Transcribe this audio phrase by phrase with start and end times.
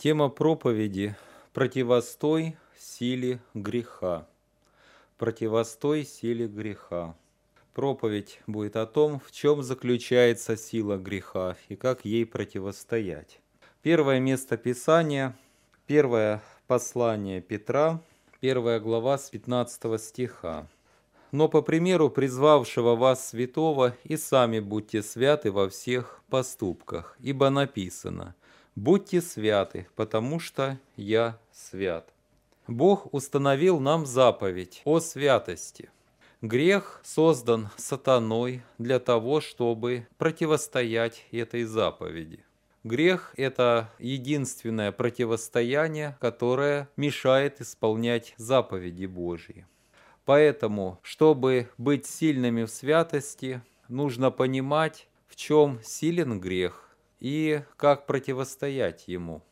[0.00, 1.16] Тема проповеди
[1.52, 4.28] «Противостой силе греха».
[5.16, 7.16] Противостой силе греха.
[7.74, 13.40] Проповедь будет о том, в чем заключается сила греха и как ей противостоять.
[13.82, 15.36] Первое место Писания,
[15.88, 18.00] первое послание Петра,
[18.38, 20.68] первая глава с 15 стиха.
[21.32, 28.36] «Но по примеру призвавшего вас святого и сами будьте святы во всех поступках, ибо написано–
[28.80, 32.14] Будьте святы, потому что я свят.
[32.68, 35.90] Бог установил нам заповедь о святости.
[36.42, 42.44] Грех создан сатаной для того, чтобы противостоять этой заповеди.
[42.84, 49.66] Грех– это единственное противостояние, которое мешает исполнять заповеди Божьи.
[50.24, 56.87] Поэтому, чтобы быть сильными в святости, нужно понимать, в чем силен грех,
[57.20, 59.42] и как противостоять ему.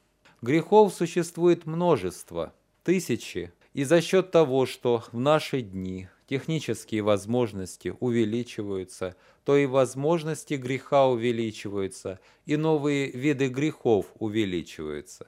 [0.43, 2.53] Грехов существует множество,
[2.85, 10.55] тысячи, и за счет того, что в наши дни технические возможности увеличиваются, то и возможности
[10.55, 15.27] греха увеличиваются, и новые виды грехов увеличиваются.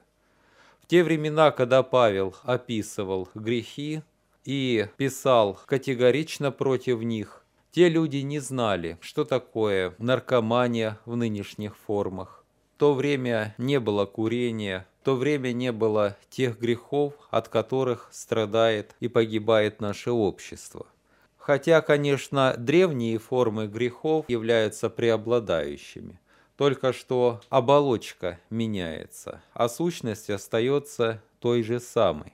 [0.81, 4.01] В те времена, когда Павел описывал грехи
[4.45, 12.38] и писал категорично против них, те люди не знали, что такое наркомания в нынешних формах.
[12.79, 18.95] То время не было курения, в то время не было тех грехов, от которых страдает
[19.01, 20.87] и погибает наше общество.
[21.35, 26.21] Хотя, конечно, древние формы грехов являются преобладающими.
[26.55, 32.31] Только что оболочка меняется, а сущность остается той же самой.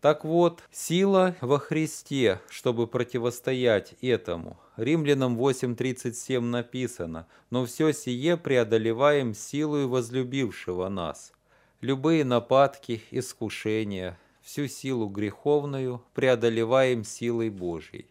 [0.00, 4.58] Так вот, сила во Христе, чтобы противостоять этому.
[4.76, 11.32] Римлянам 8.37 написано, «Но все сие преодолеваем силою возлюбившего нас».
[11.80, 18.06] Любые нападки, искушения, всю силу греховную преодолеваем силой Божьей.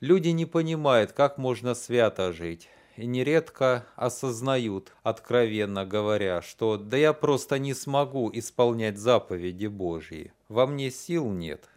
[0.00, 7.12] Люди не понимают, как можно свято жить, и нередко осознают, откровенно говоря, что «да я
[7.12, 11.70] просто не смогу исполнять заповеди Божьи, во мне сил нет».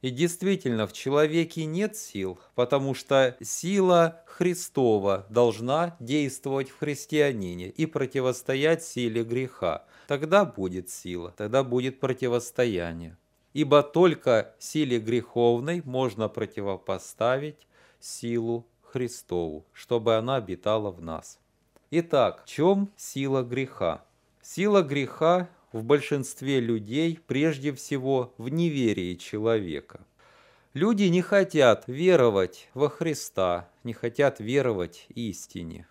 [0.00, 7.84] И действительно, в человеке нет сил, потому что сила Христова должна действовать в христианине и
[7.84, 9.84] противостоять силе греха.
[10.08, 13.18] Тогда будет сила, тогда будет противостояние.
[13.52, 17.66] Ибо только силе греховной можно противопоставить
[17.98, 21.38] силу Христову, чтобы она обитала в нас.
[21.90, 24.04] Итак, в чем сила греха?
[24.40, 30.06] Сила греха в большинстве людей прежде всего в неверии человека.
[30.74, 35.86] Люди не хотят веровать во Христа, не хотят веровать истине.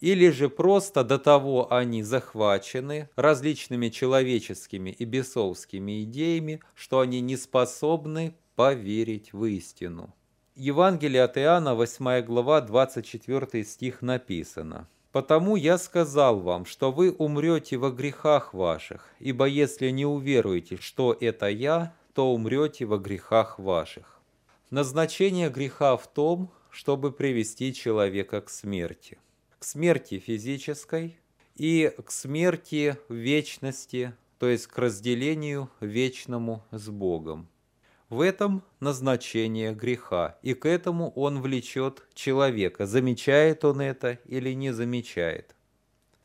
[0.00, 7.36] Или же просто до того они захвачены различными человеческими и бесовскими идеями, что они не
[7.36, 10.14] способны поверить в истину.
[10.56, 14.88] Евангелие от Иоанна, 8 глава, 24 стих написано.
[15.14, 21.16] «Потому я сказал вам, что вы умрете во грехах ваших, ибо если не уверуете, что
[21.20, 24.20] это я, то умрете во грехах ваших».
[24.70, 29.18] Назначение греха в том, чтобы привести человека к смерти.
[29.60, 31.16] К смерти физической
[31.54, 37.46] и к смерти вечности, то есть к разделению вечному с Богом.
[38.10, 44.72] В этом назначение греха, и к этому он влечет человека, замечает он это или не
[44.72, 45.54] замечает.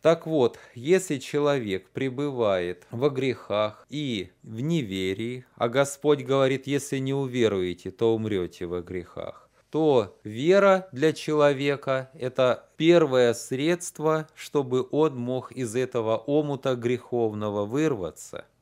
[0.02, 7.14] Так вот, если человек пребывает во грехах и в неверии, а Господь говорит, если не
[7.14, 15.52] уверуете, то умрете во грехах, то вера для человека– это первое средство, чтобы он мог
[15.54, 18.46] из этого омута греховного вырваться–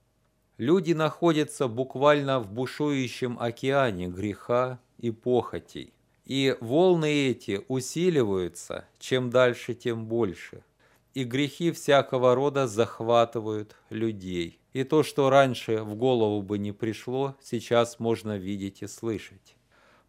[0.58, 5.94] Люди находятся буквально в бушующем океане греха и похотей.
[6.26, 10.64] И волны эти усиливаются, чем дальше, тем больше.
[11.14, 14.60] И грехи всякого рода захватывают людей.
[14.74, 19.57] И то, что раньше в голову бы не пришло, сейчас можно видеть и слышать.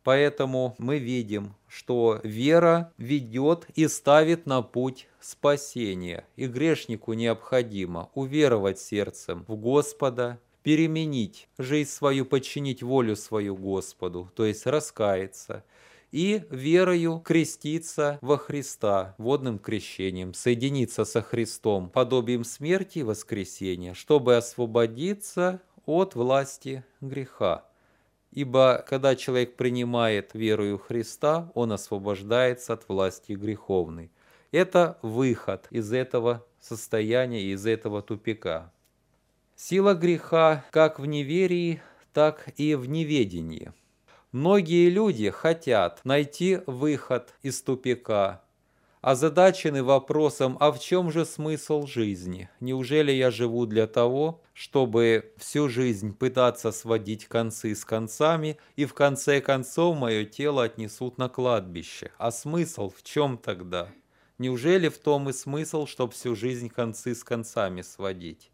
[0.09, 6.25] Поэтому мы видим, что вера ведет и ставит на путь спасения.
[6.35, 14.47] И грешнику необходимо уверовать сердцем в Господа, переменить жизнь свою, подчинить волю свою Господу, то
[14.47, 15.63] есть раскаяться,
[16.11, 24.39] и верою креститься во Христа водным крещением, соединиться со Христом подобием смерти и воскресения, чтобы
[24.39, 27.68] освободиться от власти греха.
[28.31, 34.11] Ибо когда человек принимает верою Христа, он освобождается от власти греховной.
[34.53, 38.73] Это выход из этого состояния, из этого тупика.
[39.57, 41.83] Сила греха как в неверии,
[42.13, 43.73] так и в неведении.
[44.33, 48.45] Многие люди хотят найти выход из тупика,
[49.01, 52.49] озадачены вопросом, а в чем же смысл жизни?
[52.61, 58.95] Неужели я живу для того, чтобы всю жизнь пытаться сводить концы с концами, и в
[58.95, 62.11] конце концов мое тело отнесут на кладбище?
[62.19, 63.89] А смысл в чем тогда?
[64.39, 68.51] Неужели в том и смысл, чтобы всю жизнь концы с концами сводить?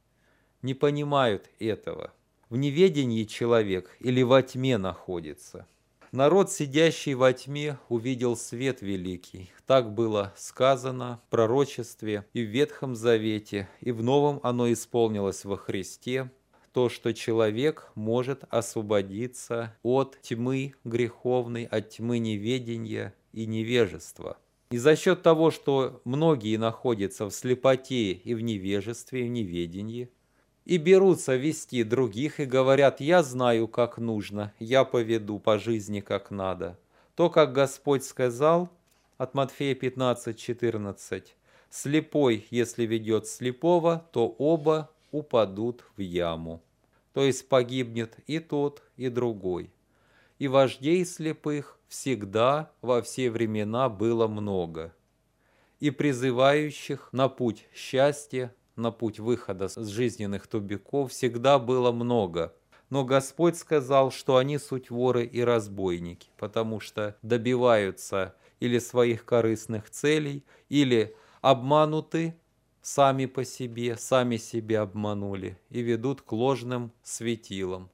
[0.63, 2.13] Не понимают этого.
[2.49, 5.67] В неведении человек или во тьме находится–
[6.15, 9.51] Народ, сидящий во тьме, увидел свет великий.
[9.67, 15.57] Так было сказано в пророчестве и в Ветхом Завете, и в Новом оно исполнилось во
[15.57, 16.31] Христе,
[16.73, 24.39] то, что человек может освободиться от тьмы греховной, от тьмы неведения и невежества.
[24.71, 30.11] И за счет того, что многие находятся в слепоте и в невежестве, и в неведении,
[30.65, 36.31] и берутся вести других и говорят, я знаю, как нужно, я поведу по жизни, как
[36.31, 36.79] надо.
[37.15, 38.71] То, как Господь сказал,
[39.19, 41.37] от Матфея 15, 14,
[41.71, 46.63] слепой, если ведет слепого, то оба упадут в яму.
[47.13, 49.71] То есть погибнет и тот, и другой.
[50.39, 54.93] И вождей слепых всегда во все времена было много,
[55.79, 62.55] и призывающих на путь счастья на путь выхода с жизненных тубиков всегда было много.
[62.91, 69.91] Но Господь сказал, что они суть воры и разбойники, потому что добиваются или своих корыстных
[69.91, 72.37] целей, или обмануты
[72.83, 77.91] сами по себе, сами себя обманули и ведут к ложным светилам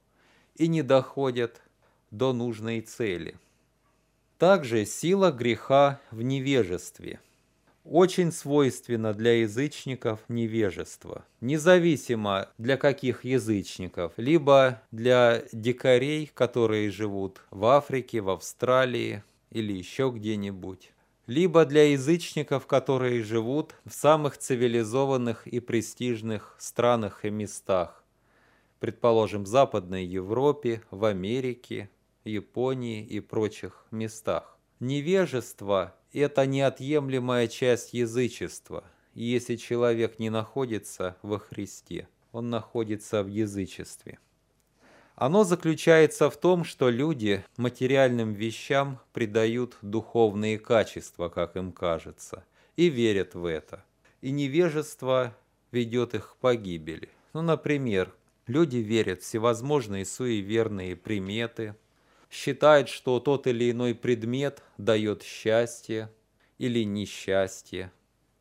[0.55, 1.61] и не доходят
[2.11, 3.37] до нужной цели.
[4.37, 7.19] Также сила греха в невежестве–
[7.83, 11.25] очень свойственно для язычников невежество.
[11.41, 20.11] Независимо для каких язычников, либо для дикарей, которые живут в Африке, в Австралии или еще
[20.13, 20.91] где-нибудь,
[21.27, 28.03] либо для язычников, которые живут в самых цивилизованных и престижных странах и местах,
[28.79, 31.89] предположим, в Западной Европе, в Америке,
[32.23, 34.57] Японии и прочих местах.
[34.79, 38.83] Невежество это неотъемлемая часть язычества.
[39.13, 44.19] И если человек не находится во Христе, он находится в язычестве.
[45.15, 52.43] Оно заключается в том, что люди материальным вещам придают духовные качества, как им кажется,
[52.75, 53.83] и верят в это.
[54.21, 55.35] И невежество
[55.71, 57.09] ведет их к погибели.
[57.33, 58.13] Ну, например,
[58.47, 61.75] люди верят в всевозможные суеверные приметы,
[62.31, 66.09] считает, что тот или иной предмет дает счастье
[66.57, 67.91] или несчастье.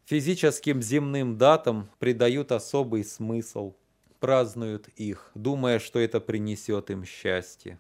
[0.07, 3.75] Физическим земным датам придают особый смысл,
[4.21, 7.79] празднуют их, думая, что это принесет им счастье.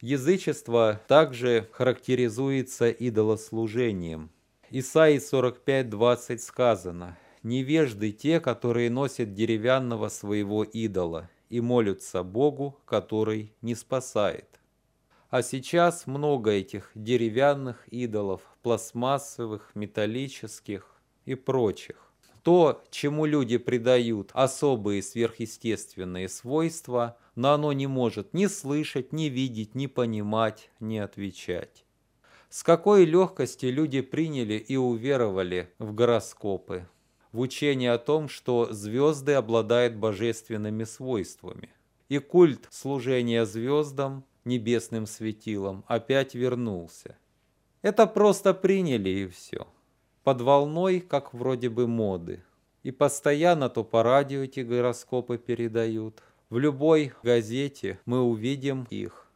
[0.00, 4.30] Язычество также характеризуется идолослужением.
[4.70, 13.74] Исаии 45.20 сказано «Невежды те, которые носят деревянного своего идола и молятся Богу, который не
[13.74, 14.59] спасает».
[15.30, 22.12] А сейчас много этих деревянных идолов, пластмассовых, металлических и прочих.
[22.42, 29.76] То, чему люди придают особые сверхъестественные свойства, но оно не может ни слышать, ни видеть,
[29.76, 31.84] ни понимать, ни отвечать.
[32.48, 36.88] С какой легкостью люди приняли и уверовали в гороскопы,
[37.30, 41.70] в учение о том, что звезды обладают божественными свойствами.
[42.08, 47.16] И культ служения звездам небесным светилом, опять вернулся.
[47.82, 49.66] Это просто приняли и все.
[50.22, 52.42] Под волной, как вроде бы моды.
[52.82, 56.22] И постоянно то по радио эти гороскопы передают.
[56.50, 59.30] В любой газете мы увидим их.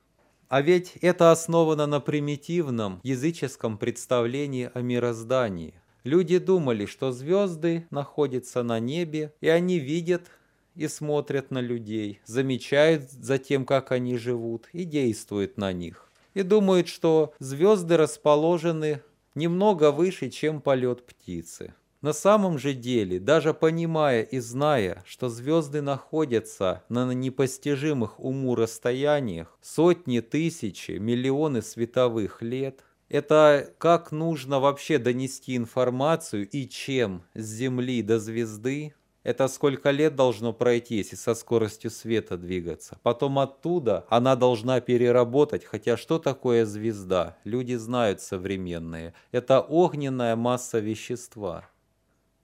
[0.48, 5.74] А ведь это основано на примитивном языческом представлении о мироздании.
[6.04, 10.30] Люди думали, что звезды находятся на небе, и они видят
[10.74, 16.10] и смотрят на людей, замечают за тем, как они живут, и действуют на них.
[16.34, 19.02] И думают, что звезды расположены
[19.34, 21.74] немного выше, чем полет птицы.
[22.04, 29.56] На самом же деле, даже понимая и зная, что звезды находятся на непостижимых уму расстояниях,
[29.62, 38.02] сотни, тысячи, миллионы световых лет, это как нужно вообще донести информацию и чем с Земли
[38.02, 42.98] до звезды, это сколько лет должно пройти, если со скоростью света двигаться.
[43.02, 47.36] Потом оттуда она должна переработать, хотя что такое звезда?
[47.44, 49.14] Люди знают современные.
[49.32, 51.68] Это огненная масса вещества.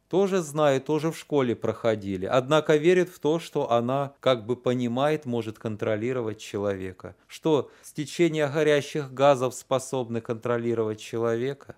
[0.09, 5.25] тоже знают, тоже в школе проходили, однако верят в то, что она как бы понимает,
[5.25, 7.15] может контролировать человека.
[7.29, 11.77] Что стечение горящих газов способны контролировать человека?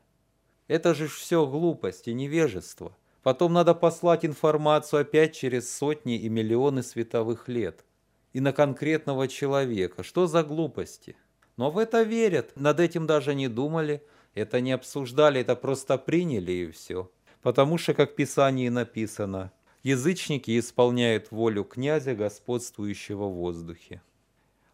[0.66, 2.96] Это же все глупость и невежество.
[3.22, 7.84] Потом надо послать информацию опять через сотни и миллионы световых лет.
[8.32, 10.02] И на конкретного человека.
[10.02, 11.16] Что за глупости?
[11.56, 12.52] Но в это верят.
[12.56, 14.02] Над этим даже не думали.
[14.34, 17.10] Это не обсуждали, это просто приняли и все.
[17.42, 19.52] Потому что, как в Писании написано,
[19.82, 24.00] язычники исполняют волю князя, господствующего в воздухе.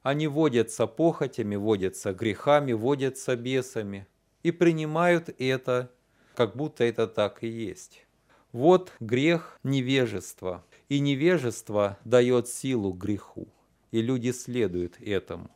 [0.03, 4.07] Они водятся похотями, водятся грехами, водятся бесами
[4.43, 5.91] и принимают это,
[6.37, 8.07] как будто это так и есть.
[8.53, 13.49] Вот грех невежества, и невежество дает силу греху,
[13.91, 15.51] и люди следуют этому.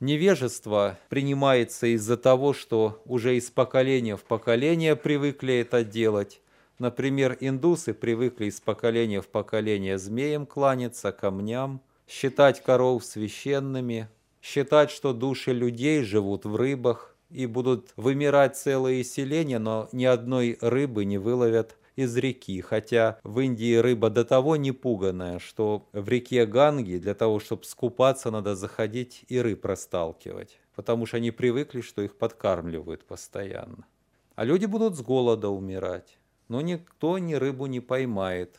[0.00, 6.42] Невежество принимается из-за того, что уже из поколения в поколение привыкли это делать.
[6.78, 14.08] Например, индусы привыкли из поколения в поколение змеям кланяться, камням, считать коров священными,
[14.42, 20.58] считать, что души людей живут в рыбах и будут вымирать целые селения, но ни одной
[20.60, 26.08] рыбы не выловят из реки, хотя в Индии рыба до того не пуганная, что в
[26.08, 31.80] реке Ганги для того, чтобы скупаться, надо заходить и рыб расталкивать, потому что они привыкли,
[31.80, 33.86] что их подкармливают постоянно.
[34.34, 38.58] А люди будут с голода умирать, но никто ни рыбу не поймает.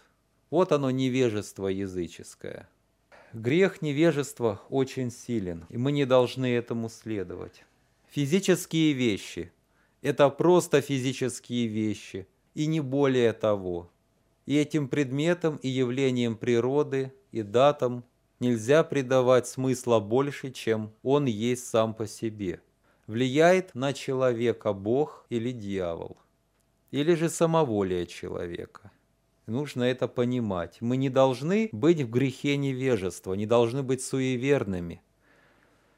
[0.50, 2.70] Вот оно невежество языческое.
[3.34, 7.64] Грех невежества очень силен, и мы не должны этому следовать.
[8.10, 9.52] Физические вещи–
[10.02, 13.90] это просто физические вещи– и не более того.
[14.46, 18.04] И этим предметам и явлениям природы и датам
[18.40, 22.62] нельзя придавать смысла больше, чем он есть сам по себе.
[23.08, 26.18] Влияет на человека Бог или дьявол,
[26.92, 28.92] или же самоволие человека.
[29.46, 30.78] Нужно это понимать.
[30.82, 35.02] Мы не должны быть в грехе невежества, не должны быть суеверными–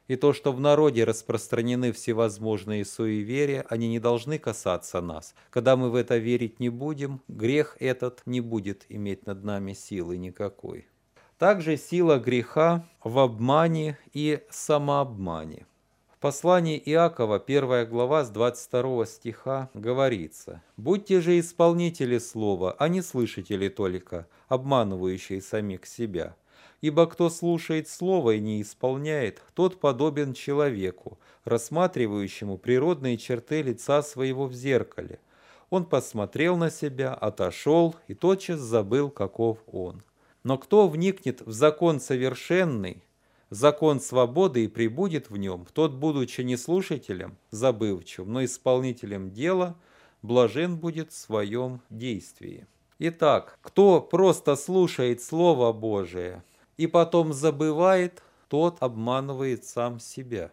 [0.08, 5.34] и то, что в народе распространены всевозможные суеверия, они не должны касаться нас.
[5.50, 10.16] Когда мы в это верить не будем, грех этот не будет иметь над нами силы
[10.16, 10.86] никакой.
[11.38, 15.66] Также сила греха в обмане и самообмане.
[16.12, 23.02] В послании Иакова, 1 глава с 22 стиха, говорится «Будьте же исполнители слова, а не
[23.02, 26.36] слышатели только, обманывающие самих себя».
[26.84, 34.44] Ибо кто слушает слово и не исполняет, тот подобен человеку, рассматривающему природные черты лица своего
[34.44, 35.18] в зеркале.
[35.70, 40.02] Он посмотрел на себя, отошел и тотчас забыл, каков он.
[40.42, 43.02] Но кто вникнет в закон совершенный,
[43.48, 49.74] закон свободы и прибудет в нем, тот, будучи не слушателем, забывчивым, но исполнителем дела,
[50.20, 52.66] блажен будет в своем действии.
[52.98, 56.44] Итак, кто просто слушает Слово Божие–
[56.76, 60.50] и потом забывает, тот обманывает сам себя.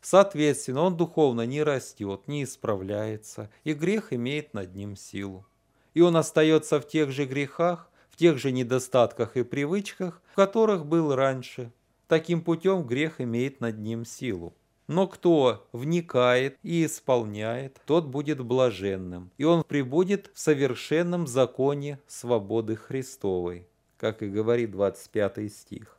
[0.00, 5.46] Соответственно, он духовно не растет, не исправляется, и грех имеет над ним силу.
[5.94, 10.84] И он остается в тех же грехах, в тех же недостатках и привычках, в которых
[10.84, 11.72] был раньше.
[12.06, 14.52] Таким путем грех имеет над ним силу.
[14.86, 22.76] Но кто вникает и исполняет, тот будет блаженным, и он прибудет в совершенном законе свободы
[22.76, 23.66] Христовой
[24.04, 25.96] как и говорит 25 стих.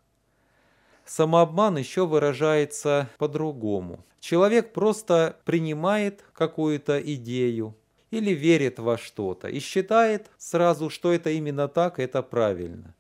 [1.06, 4.06] Самообман еще выражается по-другому.
[4.20, 7.76] Человек просто принимает какую-то идею
[8.12, 12.94] или верит во что-то и считает сразу, что это именно так, это правильно.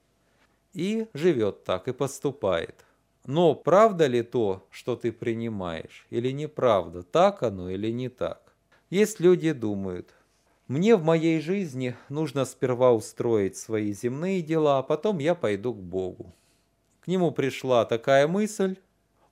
[0.74, 2.84] И живет так, и поступает.
[3.28, 8.56] Но правда ли то, что ты принимаешь, или неправда, так оно или не так?
[8.90, 10.16] Есть люди думают,
[10.68, 15.80] мне в моей жизни нужно сперва устроить свои земные дела, а потом я пойду к
[15.80, 16.34] Богу.
[17.02, 18.78] К нему пришла такая мысль,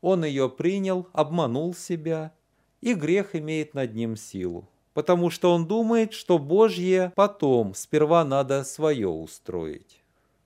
[0.01, 2.33] он ее принял, обманул себя,
[2.81, 8.63] и грех имеет над ним силу, потому что он думает, что Божье потом, сперва надо
[8.63, 10.03] свое устроить.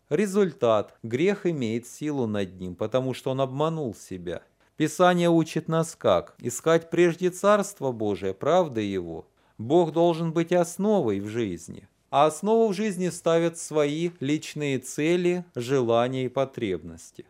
[0.07, 4.41] Результат– грех имеет силу над ним, потому что он обманул себя.
[4.77, 6.35] Писание учит нас как?
[6.39, 9.27] Искать прежде Царство Божие, правды Его–
[9.57, 11.87] Бог должен быть основой в жизни.
[12.09, 17.25] А основу в жизни ставят свои личные цели, желания и потребности.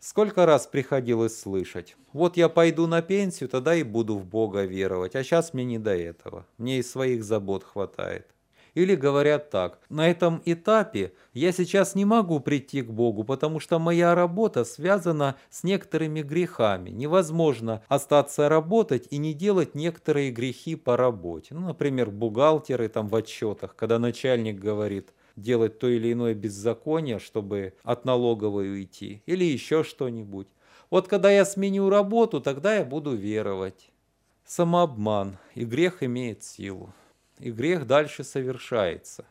[0.00, 5.14] Сколько раз приходилось слышать, вот я пойду на пенсию, тогда и буду в Бога веровать,
[5.16, 8.26] а сейчас мне не до этого, мне и своих забот хватает.
[8.76, 13.78] Или говорят так, на этом этапе я сейчас не могу прийти к Богу, потому что
[13.78, 16.90] моя работа связана с некоторыми грехами.
[16.90, 21.54] Невозможно остаться работать и не делать некоторые грехи по работе.
[21.54, 27.72] Ну, например, бухгалтеры там в отчетах, когда начальник говорит, делать то или иное беззаконие, чтобы
[27.82, 30.48] от налоговой уйти, или еще что-нибудь.
[30.90, 33.90] Вот когда я сменю работу, тогда я буду веровать.
[34.44, 36.92] Самообман, и грех имеет силу
[37.38, 39.24] и грех дальше совершается.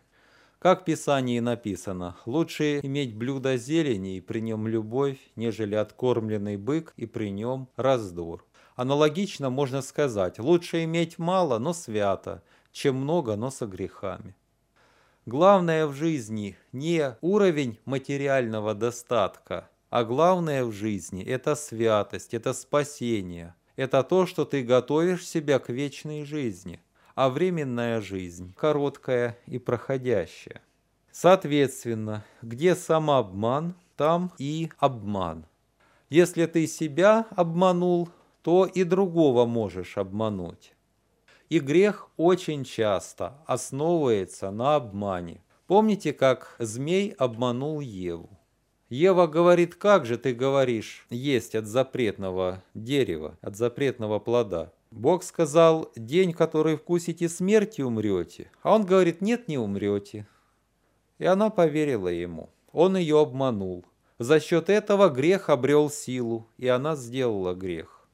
[0.60, 6.94] Как в Писании написано, лучше иметь блюдо зелени и при нем любовь, нежели откормленный бык
[6.98, 8.46] и при нем раздор.
[8.76, 14.36] Аналогично можно сказать, лучше иметь мало, но свято, чем много, но со грехами.
[15.26, 23.56] Главное в жизни не уровень материального достатка, а главное в жизни– это святость, это спасение,
[23.76, 26.82] это то, что ты готовишь себя к вечной жизни
[27.16, 30.62] а временная жизнь короткая и проходящая.
[31.12, 35.46] Соответственно, где самообман, там и обман.
[36.10, 38.10] Если ты себя обманул,
[38.42, 40.74] то и другого можешь обмануть.
[41.50, 45.42] И грех очень часто основывается на обмане.
[45.68, 48.30] Помните, как змей обманул Еву?
[48.90, 54.74] Ева говорит, как же ты говоришь, есть от запретного дерева, от запретного плода?
[54.96, 58.50] Бог сказал, день, который вкусите смерти, умрете.
[58.64, 60.26] А он говорит, нет, не умрете.
[61.20, 62.50] И она поверила ему.
[62.72, 63.84] Он ее обманул.
[64.20, 68.08] За счет этого грех обрел силу, и она сделала грех.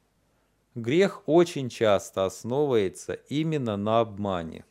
[0.73, 4.65] Грех очень часто основывается именно на обмане.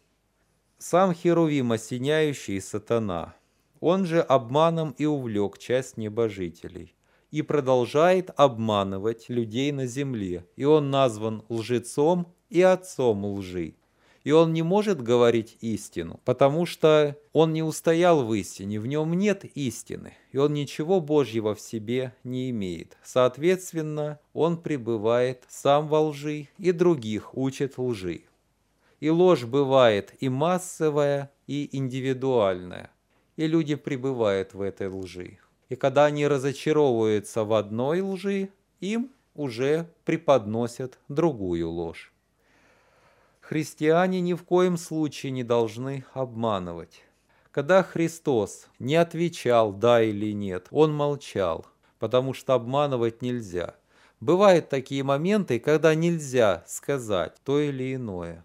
[0.79, 3.37] Сам Херувим, осеняющий сатана,
[3.79, 6.93] он же обманом и увлек часть небожителей
[7.31, 10.47] и продолжает обманывать людей на земле.
[10.57, 13.75] И он назван лжецом и отцом лжи.
[14.23, 19.15] И он не может говорить истину, потому что он не устоял в истине, в нем
[19.15, 22.99] нет истины, и он ничего Божьего в себе не имеет.
[23.03, 28.25] Соответственно, он пребывает сам во лжи и других учит лжи.
[29.01, 32.91] И ложь бывает и массовая, и индивидуальная,
[33.37, 35.39] и люди пребывают в этой лжи.
[35.71, 38.51] И когда они разочаровываются в одной лжи,
[38.81, 42.13] им уже преподносят другую ложь.
[43.41, 47.05] Христиане ни в коем случае не должны обманывать.
[47.53, 51.67] Когда Христос не отвечал «да» или «нет», Он молчал,
[52.01, 53.77] потому что обманывать нельзя.
[54.19, 58.45] Бывают такие моменты, когда нельзя сказать то или иное.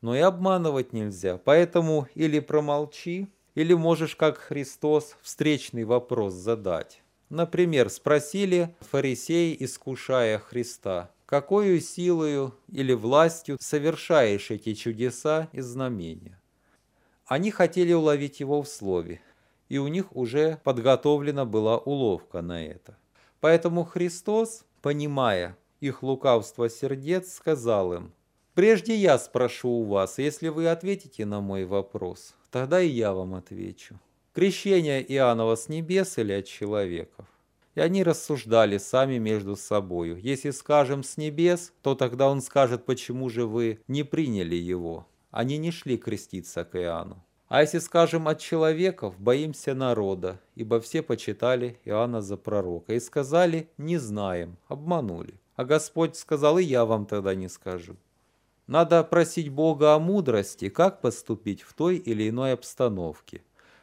[0.00, 7.02] Но и обманывать нельзя, поэтому или промолчи, или можешь, как Христос, встречный вопрос задать.
[7.28, 16.40] Например, спросили фарисеи, искушая Христа, какую силою или властью совершаешь эти чудеса и знамения?
[17.26, 19.20] Они хотели уловить его в слове,
[19.68, 22.98] и у них уже подготовлена была уловка на это.
[23.40, 28.12] Поэтому Христос, понимая их лукавство сердец, сказал им,
[28.54, 33.34] «Прежде я спрошу у вас, если вы ответите на мой вопрос, Тогда и я вам
[33.34, 33.98] отвечу.
[34.32, 37.26] Крещение Иоаннова с небес или от человеков?
[37.74, 40.20] И они рассуждали сами между собою.
[40.20, 45.08] Если скажем с небес, то тогда он скажет, почему же вы не приняли его.
[45.32, 47.24] Они не шли креститься к Иоанну.
[47.48, 52.94] А если скажем от человеков, боимся народа, ибо все почитали Иоанна за пророка.
[52.94, 55.40] И сказали, не знаем, обманули.
[55.56, 57.96] А Господь сказал, и я вам тогда не скажу.
[58.66, 63.42] Надо просить Бога о мудрости, как поступить в той или иной обстановке.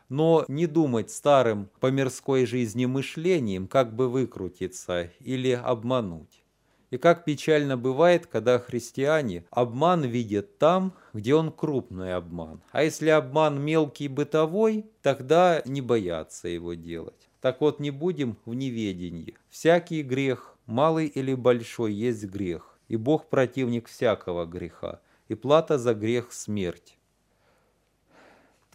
[0.10, 6.44] Но не думать старым по мирской жизни мышлением, как бы выкрутиться или обмануть.
[6.90, 12.62] И как печально бывает, когда христиане обман видят там, где он крупный обман.
[12.72, 17.30] А если обман мелкий бытовой, тогда не боятся его делать.
[17.40, 19.38] Так вот, не будем в неведении.
[19.48, 25.00] Всякий грех, малый или большой, есть грех и Бог противник всякого греха,
[25.30, 26.98] и плата за грех– смерть.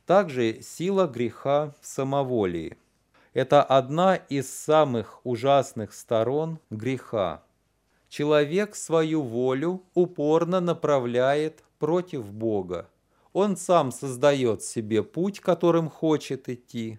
[0.06, 2.78] Также сила греха в самоволии.
[3.34, 7.42] Это одна из самых ужасных сторон греха.
[8.08, 12.88] Человек свою волю упорно направляет против Бога.
[13.34, 16.98] Он сам создает себе путь, которым хочет идти,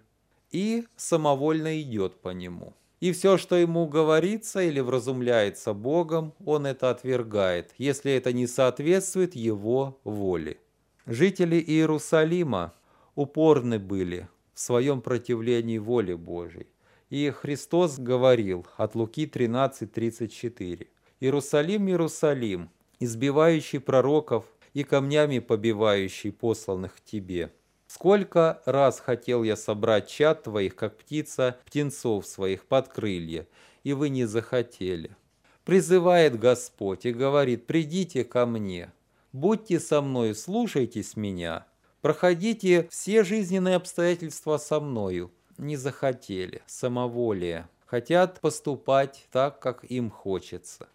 [0.52, 2.74] и самовольно идет по нему.
[3.00, 9.36] И все, что ему говорится или вразумляется Богом, он это отвергает, если это не соответствует
[9.36, 10.58] его воле.
[11.06, 12.74] Жители Иерусалима
[13.16, 16.68] упорны были в своем противлении воле Божьей.
[17.10, 20.88] И Христос говорил от Луки 13:34.
[21.20, 27.54] «Иерусалим, Иерусалим, избивающий пророков и камнями побивающий посланных к тебе.
[27.88, 33.48] Сколько раз хотел я собрать чад твоих, как птица птенцов своих под крылья,
[33.84, 35.16] и вы не захотели.
[35.64, 38.92] Призывает Господь и говорит, придите ко мне,
[39.32, 41.66] будьте со мной, слушайтесь меня,
[42.02, 45.32] проходите все жизненные обстоятельства со мною.
[45.58, 50.88] Не захотели, самоволие, хотят поступать так, как им хочется.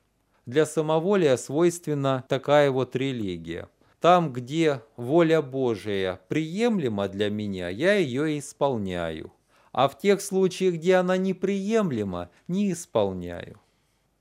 [0.45, 3.69] Для самоволия свойственна такая вот религия–
[4.03, 9.33] там, где воля Божия приемлема для меня, я ее исполняю.
[9.71, 13.61] А в тех случаях, где она неприемлема, не исполняю.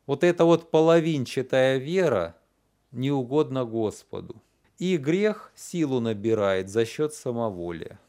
[0.06, 2.36] Вот эта вот половинчатая вера
[2.92, 4.42] не угодна Господу.
[4.78, 8.00] И грех силу набирает за счет самоволия.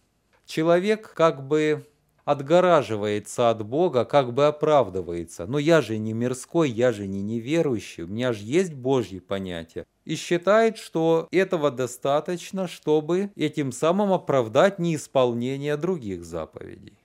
[0.44, 1.87] Человек как бы
[2.26, 5.46] отгораживается от Бога, как бы оправдывается.
[5.46, 9.87] Но я же не мирской, я же не неверующий, у меня же есть Божьи понятия.
[10.04, 16.98] И считает, что этого достаточно, чтобы этим самым оправдать неисполнение других заповедей.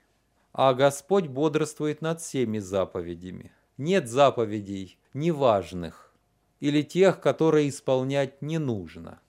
[0.51, 3.51] А Господь бодрствует над всеми заповедями.
[3.77, 6.11] Нет заповедей неважных
[6.59, 9.19] или тех, которые исполнять не нужно–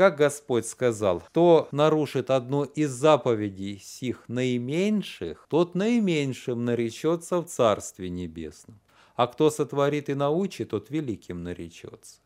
[0.00, 8.08] как Господь сказал, кто нарушит одну из заповедей сих наименьших, тот наименьшим наречется в Царстве
[8.08, 8.80] Небесном.
[9.14, 12.20] А кто сотворит и научит, тот великим наречется.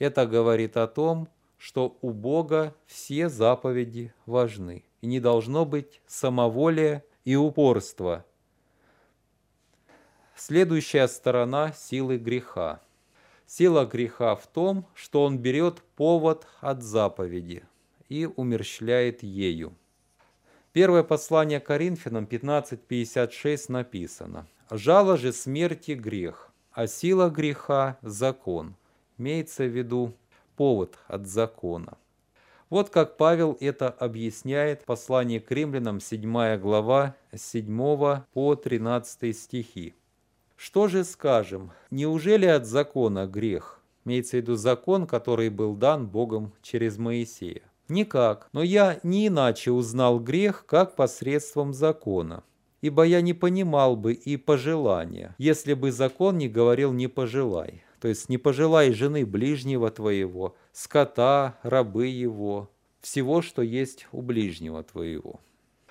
[0.00, 4.82] Это говорит о том, что у Бога все заповеди важны.
[5.00, 8.26] И не должно быть самоволия и упорства.
[10.34, 12.80] Следующая сторона силы греха–
[13.50, 17.64] Сила греха в том, что он берет повод от заповеди
[18.08, 19.74] и умерщвляет ею.
[20.72, 28.76] Первое послание Коринфянам 15.56 написано «Жало же смерти грех, а сила греха– закон».
[29.20, 30.14] Имеется в виду
[30.56, 31.98] повод от закона.
[32.70, 39.36] Вот как Павел это объясняет в послании к римлянам 7 глава с 7 по 13
[39.36, 39.94] стихи.
[40.56, 41.72] Что же скажем?
[41.90, 43.82] Неужели от закона грех?
[44.06, 47.60] Имеется в виду закон, который был дан Богом через Моисея.
[47.90, 52.42] Никак, но я не иначе узнал грех, как посредством закона.
[52.80, 57.84] Ибо я не понимал бы и пожелания, если бы закон не говорил «не пожелай».
[58.00, 64.82] То есть «не пожелай жены ближнего твоего, скота, рабы его, всего, что есть у ближнего
[64.82, 65.40] твоего».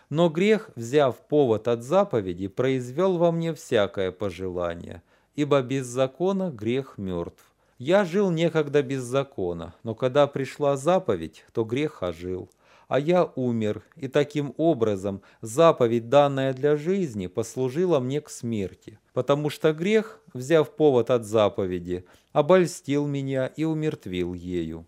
[0.09, 5.03] Но грех, взяв повод от заповеди, произвел во мне всякое пожелание,
[5.35, 7.43] ибо без закона грех мертв.
[7.77, 12.49] Я жил некогда без закона, но когда пришла заповедь, то грех ожил.
[12.87, 19.49] А я умер, и таким образом заповедь, данная для жизни, послужила мне к смерти, потому
[19.49, 24.85] что грех, взяв повод от заповеди, обольстил меня и умертвил ею.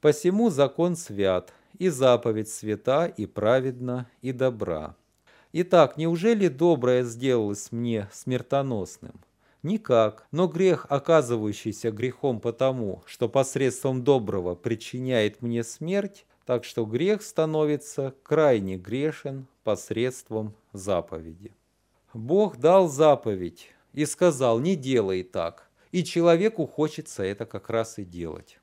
[0.00, 4.96] Посему закон свят, и заповедь свята, и праведна, и добра.
[5.52, 9.20] Итак, неужели доброе сделалось мне смертоносным?
[9.62, 17.20] Никак, но грех, оказывающийся грехом потому, что посредством доброго причиняет мне смерть, так что грех
[17.20, 21.52] становится крайне грешен посредством заповеди.
[22.14, 28.04] Бог дал заповедь и сказал, не делай так, и человеку хочется это как раз и
[28.04, 28.58] делать.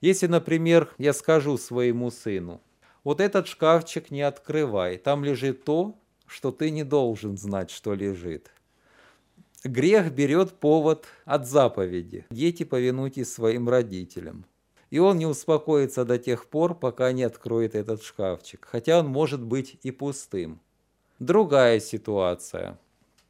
[0.00, 2.60] Если, например, я скажу своему сыну,
[3.02, 8.50] вот этот шкафчик не открывай, там лежит то, что ты не должен знать, что лежит.
[9.62, 12.26] Грех берет повод от заповеди.
[12.30, 14.44] Дети, повинуйтесь своим родителям.
[14.90, 19.42] И он не успокоится до тех пор, пока не откроет этот шкафчик, хотя он может
[19.42, 20.60] быть и пустым.
[21.18, 22.78] Другая ситуация.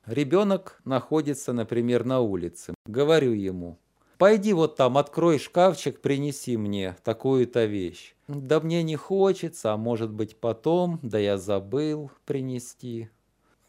[0.07, 2.75] Ребенок находится, например, на улице.
[2.87, 3.79] Говорю ему,
[4.19, 8.15] Пойди вот там, открой шкафчик, принеси мне такую-то вещь.
[8.29, 13.11] Да мне не хочется, а может быть потом, да я забыл принести.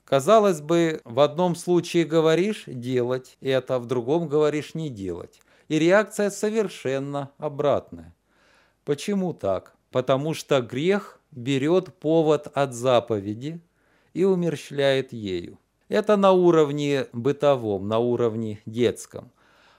[0.04, 5.42] Казалось бы, в одном случае говоришь делать это, в другом говоришь не делать.
[5.68, 8.14] И реакция совершенно обратная.
[8.84, 9.76] Почему так?
[9.90, 13.60] Потому что грех берет повод от заповеди
[14.14, 15.58] и умерщвляет ею.
[15.88, 19.32] Это на уровне бытовом, на уровне детском.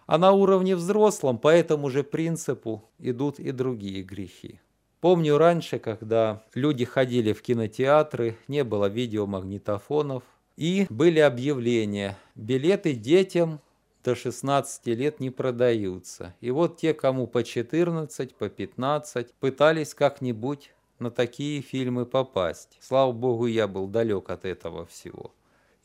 [0.06, 4.60] А на уровне взрослом по этому же принципу идут и другие грехи.
[5.00, 10.22] Помню раньше, когда люди ходили в кинотеатры, не было видеомагнитофонов,
[10.56, 13.60] и были объявления «Билеты детям
[14.04, 16.34] до 16 лет не продаются».
[16.40, 22.78] И вот те, кому по 14, по 15, пытались как-нибудь на такие фильмы попасть.
[22.80, 25.32] Слава богу, я был далек от этого всего.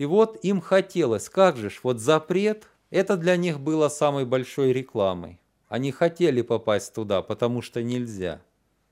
[0.02, 4.74] И вот им хотелось, как же ж, вот запрет это для них было самой большой
[4.74, 5.40] рекламой.
[5.68, 8.42] Они хотели попасть туда, потому что нельзя.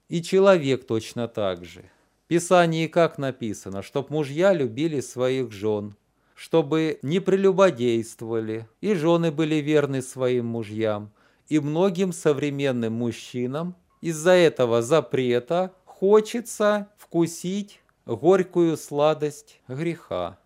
[0.08, 1.90] И человек точно так же.
[2.28, 5.96] Писании как написано, чтоб мужья любили своих жен,
[6.36, 11.12] чтобы не прелюбодействовали, и жены были верны своим мужьям.
[11.48, 20.38] И многим современным мужчинам из-за этого запрета хочется вкусить горькую сладость греха.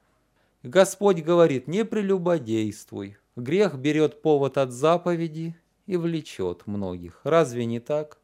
[0.63, 3.17] Господь говорит, не прелюбодействуй.
[3.35, 7.19] Грех берет повод от заповеди и влечет многих.
[7.25, 8.19] Разве не так?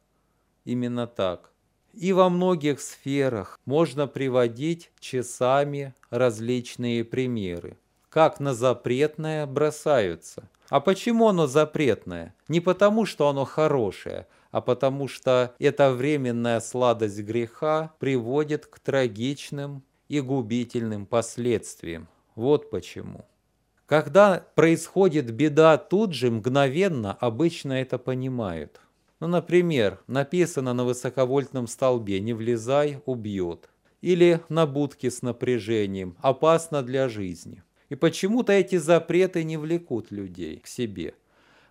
[0.64, 1.52] Именно так.
[1.92, 7.76] И во многих сферах можно приводить часами различные примеры,
[8.08, 10.48] как на запретное бросаются.
[10.70, 12.34] А почему оно запретное?
[12.48, 19.82] Не потому, что оно хорошее, а потому что эта временная сладость греха приводит к трагичным
[20.08, 22.08] и губительным последствиям.
[22.40, 23.24] Вот почему.
[23.86, 28.80] Когда происходит беда, тут же мгновенно обычно это понимают–
[29.20, 33.68] ну, например, написано на высоковольтном столбе «Не влезай, убьет».
[34.00, 37.62] Или на будке с напряжением «Опасно для жизни».
[37.90, 41.14] И почему-то эти запреты не влекут людей к себе.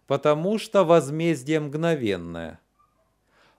[0.05, 2.59] Потому что возмездие мгновенное.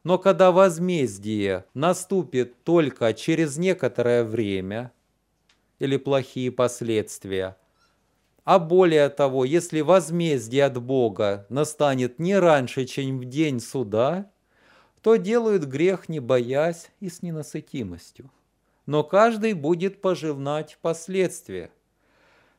[0.04, 4.92] Но когда возмездие наступит только через некоторое время
[5.80, 7.56] или плохие последствия,
[8.44, 14.30] а более того, если возмездие от Бога настанет не раньше, чем в день суда,
[15.02, 18.30] то делают грех, не боясь и с ненасытимостью.
[18.86, 21.70] Но каждый будет поживнать последствия.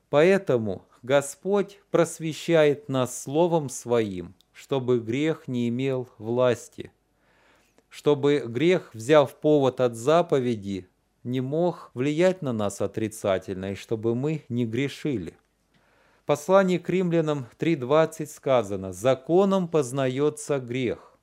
[0.09, 6.91] Поэтому Господь просвещает нас Словом Своим, чтобы грех не имел власти,
[7.89, 10.87] чтобы грех, взяв повод от заповеди,
[11.23, 15.35] не мог влиять на нас отрицательно, и чтобы мы не грешили
[16.31, 21.19] послании к римлянам 3.20 сказано «Законом познается грех».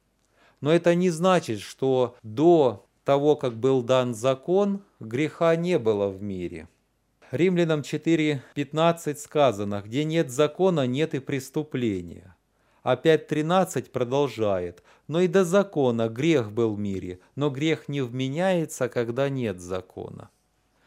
[0.61, 6.23] Но это не значит, что до того, как был дан закон, греха не было в
[6.23, 6.69] мире.
[7.31, 12.37] Римлянам 4.15 сказано «Где нет закона, нет и преступления».
[12.89, 18.89] А 5.13 продолжает «Но и до закона грех был в мире, но грех не вменяется,
[18.89, 20.31] когда нет закона».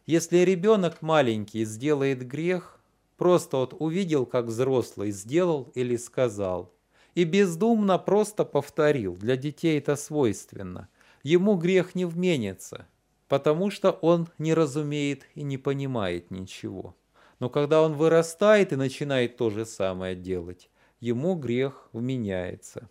[0.07, 2.81] Если ребенок маленький сделает грех,
[3.17, 6.73] Просто вот увидел, как взрослый сделал или сказал.
[7.13, 9.15] И бездумно просто повторил.
[9.15, 10.89] Для детей это свойственно.
[11.21, 12.87] Ему грех не вменится,
[13.27, 16.95] потому что он не разумеет и не понимает ничего.
[17.39, 20.70] Но когда он вырастает и начинает то же самое делать,
[21.01, 22.89] ему грех вменяется.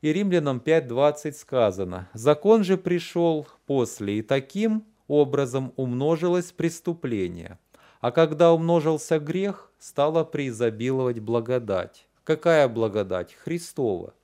[0.00, 7.58] И Римлянам 5.20 сказано, «Закон же пришел после, и таким образом умножилось преступление.
[8.00, 12.06] А когда умножился грех, стала преизобиловать благодать.
[12.24, 13.34] Какая благодать?
[13.34, 14.14] Христова.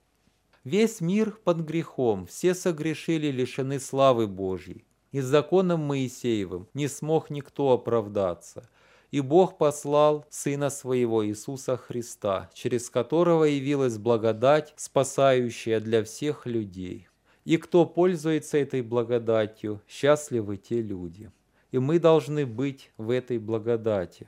[0.65, 4.85] Весь мир под грехом, все согрешили, лишены славы Божьей.
[5.13, 8.69] И законом Моисеевым не смог никто оправдаться.
[9.11, 17.09] И Бог послал Сына Своего Иисуса Христа, через которого явилась благодать, спасающая для всех людей.
[17.45, 21.31] И кто пользуется этой благодатью, счастливы те люди.
[21.71, 24.27] И мы должны быть в этой благодати.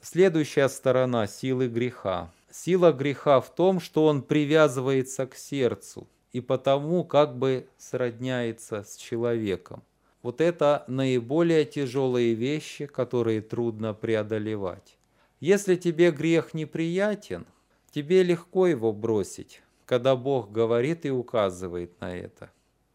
[0.00, 2.32] Следующая сторона силы греха.
[2.50, 8.96] Сила греха в том, что он привязывается к сердцу и потому как бы сродняется с
[8.96, 9.82] человеком.
[10.22, 14.96] Вот это наиболее тяжелые вещи, которые трудно преодолевать.
[15.40, 17.46] Если тебе грех неприятен,
[17.90, 22.50] тебе легко его бросить, когда Бог говорит и указывает на это.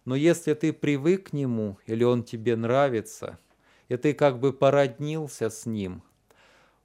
[0.06, 3.38] Но если ты привык к нему или он тебе нравится,
[3.90, 6.02] и ты как бы породнился с ним,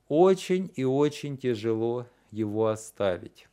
[0.09, 3.47] очень и очень тяжело его оставить.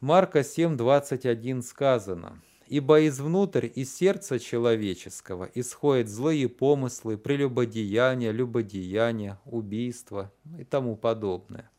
[0.00, 10.64] Марка 7:21 сказано, «Ибо извнутрь, из сердца человеческого исходят злые помыслы, прелюбодеяния, любодеяния, убийства и
[10.64, 11.70] тому подобное».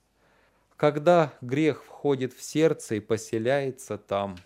[0.75, 4.37] Когда грех входит в сердце и поселяется там,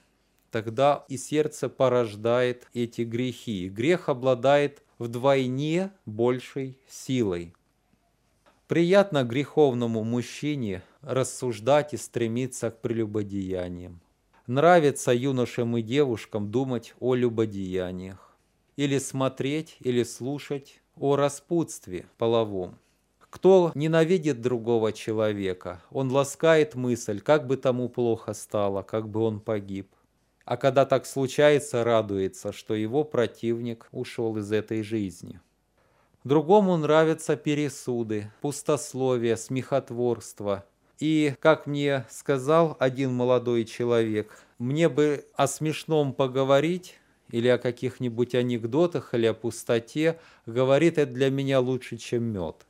[0.51, 3.67] тогда и сердце порождает эти грехи.
[3.67, 7.53] Грех обладает вдвойне большей силой–
[8.67, 14.01] Приятно греховному мужчине рассуждать и стремиться к прелюбодеяниям.
[14.47, 18.37] Нравится юношам и девушкам думать о любодеяниях.
[18.75, 22.77] Или смотреть, или слушать о распутстве половом.
[23.31, 29.39] Кто ненавидит другого человека, он ласкает мысль, как бы тому плохо стало, как бы он
[29.39, 29.89] погиб.
[30.45, 35.39] А когда так случается, радуется, что его противник ушел из этой жизни.
[36.23, 40.65] Другому нравятся пересуды, пустословие, смехотворство.
[40.99, 46.95] И, как мне сказал один молодой человек, мне бы о смешном поговорить
[47.29, 52.65] или о каких-нибудь анекдотах, или о пустоте, говорит это для меня лучше, чем мед.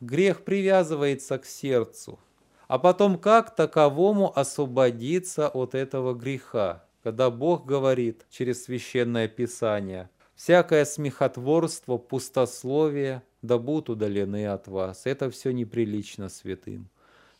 [0.00, 2.20] Грех привязывается к сердцу,
[2.68, 10.84] а потом как таковому освободиться от этого греха, когда Бог говорит через Священное Писание, «Всякое
[10.84, 15.02] смехотворство, пустословие, да будут удалены от вас».
[15.04, 16.88] Это все неприлично святым.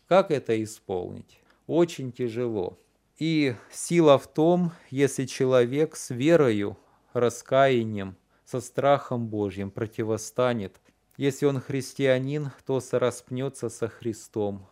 [0.08, 1.40] Как это исполнить?
[1.66, 2.78] Очень тяжело.
[3.18, 6.76] И сила в том, если человек с верою,
[7.12, 10.80] раскаянием, со страхом Божьим противостанет
[11.18, 14.64] если он христианин, то сораспнется со Христом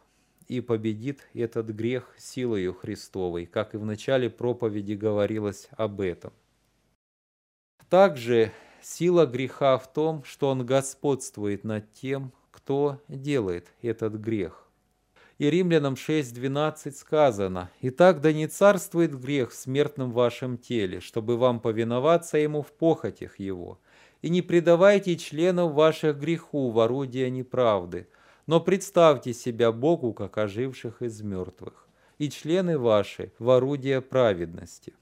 [0.47, 6.33] и победит этот грех силою Христовой, как и в начале проповеди говорилось об этом.
[7.91, 14.66] Также сила греха в том, что он господствует над тем, кто делает этот грех.
[15.39, 21.61] И Римлянам 6.12 сказано, «Итак, да не царствует грех в смертном вашем теле, чтобы вам
[21.61, 23.79] повиноваться ему в похотях его,
[24.23, 28.09] и не предавайте членов ваших греху в орудие неправды,
[28.47, 34.95] но представьте себя Богу, как оживших из мертвых, и члены ваши в орудие праведности.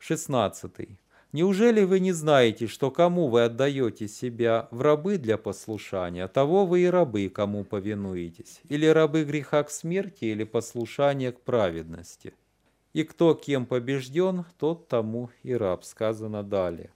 [0.00, 0.98] 16.
[1.34, 6.82] Неужели вы не знаете, что кому вы отдаете себя в рабы для послушания, того вы
[6.82, 12.34] и рабы, кому повинуетесь, или рабы греха к смерти, или послушания к праведности?
[12.92, 16.92] И кто кем побежден, тот тому и раб, сказано далее.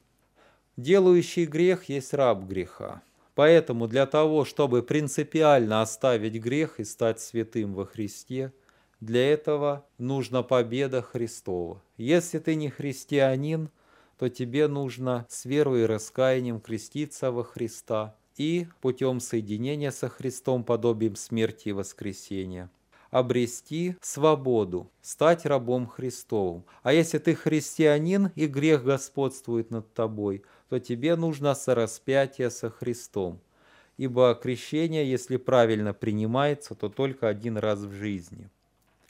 [0.76, 3.02] Делающий грех есть раб греха.
[3.34, 8.52] Поэтому для того, чтобы принципиально оставить грех и стать святым во Христе,
[9.00, 11.82] для этого нужна победа Христова.
[11.96, 13.70] Если ты не христианин,
[14.18, 20.64] то тебе нужно с верой и раскаянием креститься во Христа и путем соединения со Христом,
[20.64, 22.70] подобием смерти и воскресения,
[23.10, 26.64] обрести свободу, стать рабом Христовым.
[26.82, 33.40] А если ты христианин и грех господствует над тобой– то тебе нужно сораспятие со Христом.
[33.96, 38.48] Ибо крещение, если правильно принимается, то только один раз в жизни.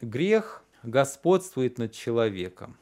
[0.01, 2.77] Грех господствует над человеком.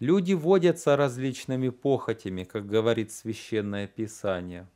[0.00, 4.66] Люди водятся различными похотями, как говорит Священное Писание.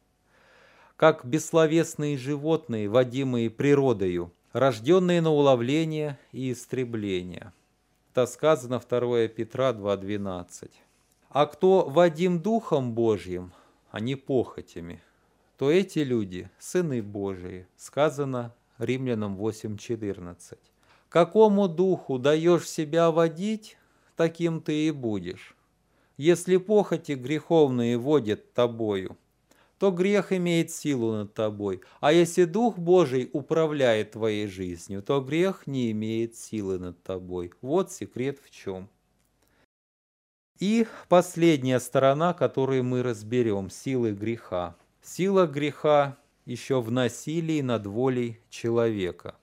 [0.96, 7.54] Как бессловесные животные, водимые природою, рожденные на уловление и истребление.
[8.12, 10.70] Это сказано 2 Петра 2.12.
[11.30, 13.50] А кто Вадим Духом Божьим,
[13.90, 15.02] а не похотями,
[15.56, 20.58] то эти люди– сыны Божии, сказано Римлянам 8.14.
[21.08, 23.78] Какому духу даешь себя водить,
[24.16, 25.54] таким ты и будешь.
[26.16, 29.16] Если похоти греховные водят тобою,
[29.78, 31.80] то грех имеет силу над тобой.
[32.00, 37.52] А если Дух Божий управляет твоей жизнью, то грех не имеет силы над тобой.
[37.60, 38.88] Вот секрет в чем.
[40.60, 44.76] И последняя сторона, которую мы разберем, силы греха.
[45.02, 49.34] Сила греха еще в насилии над волей человека.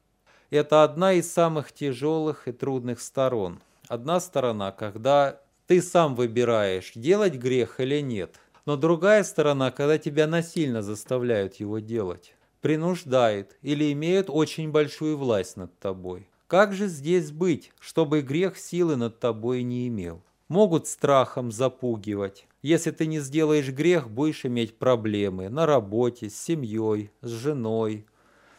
[0.50, 3.62] Это одна из самых тяжелых и трудных сторон.
[3.92, 8.40] Одна сторона, когда ты сам выбираешь, делать грех или нет.
[8.66, 15.58] Но другая сторона, когда тебя насильно заставляют его делать, принуждают или имеют очень большую власть
[15.58, 16.30] над тобой.
[16.48, 20.22] Как же здесь быть, чтобы грех силы над тобой не имел?
[20.48, 22.48] могут страхом запугивать.
[22.62, 28.06] Если ты не сделаешь грех, будешь иметь проблемы на работе, с семьей, с женой,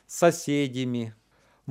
[0.07, 1.15] с соседями.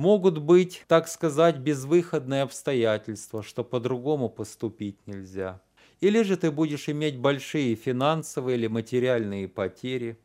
[0.02, 5.60] Могут быть, так сказать, безвыходные обстоятельства, что по-другому поступить нельзя.
[6.00, 10.18] Или же ты будешь иметь большие финансовые или материальные потери,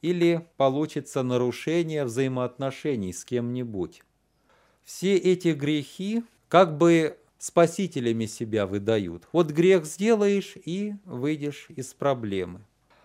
[0.00, 4.02] или получится нарушение взаимоотношений с кем-нибудь.
[4.82, 9.28] Все эти грехи как бы спасителями себя выдают.
[9.30, 12.62] Вот грех сделаешь и выйдешь из проблемы.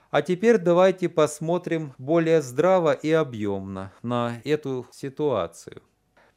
[0.09, 5.83] А теперь давайте посмотрим более здраво и объемно на эту ситуацию.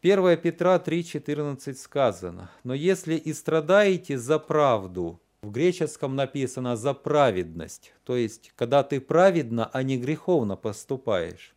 [0.02, 7.92] 1 Петра 3,14 сказано, «Но если и страдаете за правду, в греческом написано «за праведность»,
[8.04, 11.54] то есть, когда ты праведно, а не греховно поступаешь,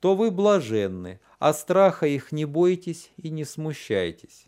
[0.00, 4.46] то вы блаженны, а страха их не бойтесь и не смущайтесь.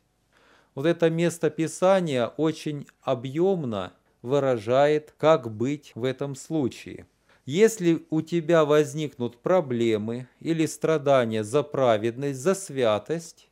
[0.75, 7.07] Вот это место Писания очень объемно выражает, как быть в этом случае.
[7.45, 13.49] Если у тебя возникнут проблемы или страдания за праведность, за святость,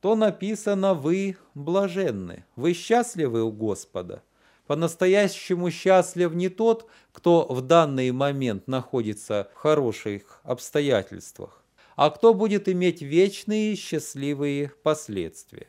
[0.00, 4.22] то написано «вы блаженны», «вы счастливы у Господа».
[4.66, 11.62] По-настоящему счастлив не тот, кто в данный момент находится в хороших обстоятельствах,
[11.96, 15.66] а кто будет иметь вечные счастливые последствия.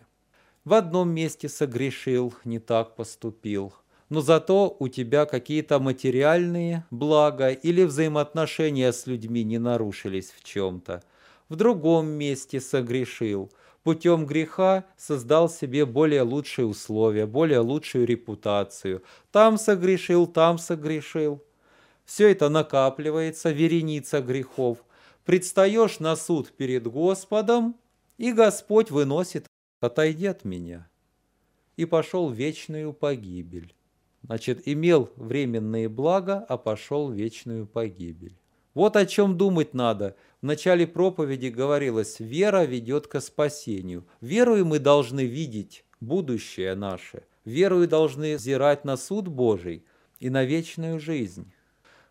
[0.64, 3.74] В одном месте согрешил, не так поступил,
[4.16, 11.04] но зато у тебя какие-то материальные блага или взаимоотношения с людьми не нарушились в чем-то.
[11.50, 13.52] В другом месте согрешил.
[13.84, 19.04] Путем греха создал себе более лучшие условия, более лучшую репутацию.
[19.34, 21.44] Там согрешил, там согрешил.
[22.06, 24.78] Все это накапливается, вереница грехов.
[25.26, 27.76] Предстаешь на суд перед Господом,
[28.18, 29.46] и Господь выносит
[29.82, 30.88] «Отойди от меня»
[31.76, 33.75] и пошел в вечную погибель.
[34.28, 38.36] Значит, имел временные блага, а пошел вечную погибель.
[38.74, 40.16] Вот о чем думать надо.
[40.42, 44.06] В начале проповеди говорилось, вера ведет к спасению.
[44.22, 47.24] Верою мы должны видеть будущее наше.
[47.46, 49.86] Верою должны взирать на суд Божий
[50.20, 51.52] и на вечную жизнь.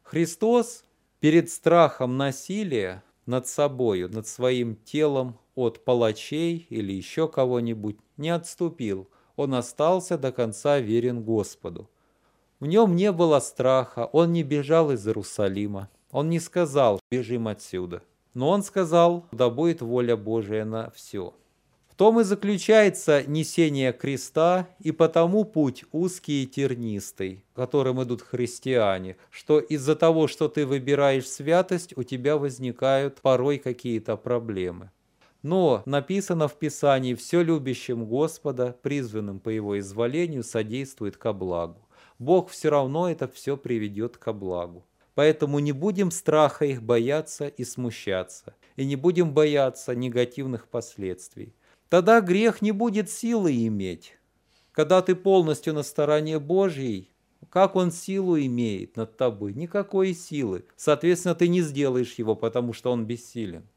[0.03, 0.85] Христос
[1.21, 9.09] перед страхом насилия над собою, над своим телом от палачей или еще кого-нибудь не отступил.
[9.37, 11.91] Он остался до конца верен Господу.
[12.65, 18.03] В нем не было страха, он не бежал из Иерусалима, он не сказал «бежим отсюда»,
[18.33, 21.35] но он сказал «да будет воля Божия на все».
[21.91, 29.19] В том и заключается несение креста, и потому путь узкий и тернистый, которым идут христиане,
[29.29, 34.91] что из-за того, что ты выбираешь святость, у тебя возникают порой какие-то проблемы.
[35.43, 41.84] Но написано в Писании, все любящим Господа, призванным по Его изволению, содействует ко благу.
[42.19, 44.87] Бог все равно это все приведет ко благу.
[45.15, 51.55] Поэтому не будем страха их бояться и смущаться, и не будем бояться негативных последствий.
[51.89, 54.17] Тогда грех не будет силы иметь.
[54.73, 57.15] Когда ты полностью на стороне Божьей,
[57.49, 59.55] как он силу имеет над тобой?
[59.55, 60.65] Никакой силы.
[60.77, 63.69] Соответственно, ты не сделаешь его, потому что он бессилен.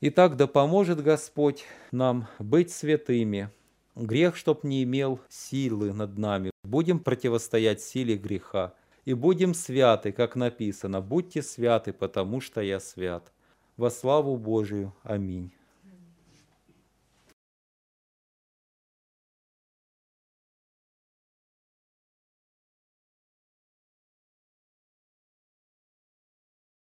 [0.00, 3.50] Итак, да поможет Господь нам быть святыми,
[3.96, 6.50] Грех, чтоб не имел силы над нами.
[6.64, 8.74] Будем противостоять силе греха.
[9.04, 13.32] И будем святы, как написано, будьте святы, потому что я свят.
[13.76, 14.92] Во славу Божию.
[15.02, 15.52] Аминь.